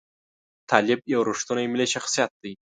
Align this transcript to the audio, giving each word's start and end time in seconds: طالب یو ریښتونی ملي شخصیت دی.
طالب 0.69 0.99
یو 1.13 1.21
ریښتونی 1.29 1.65
ملي 1.73 1.87
شخصیت 1.93 2.31
دی. 2.41 2.53